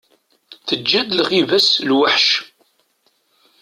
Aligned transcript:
Teǧǧa-d 0.67 1.09
lɣiba-s 1.19 1.69
lweḥc. 1.89 2.27